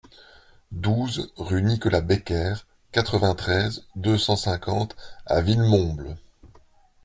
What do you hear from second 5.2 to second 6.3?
à Villemomble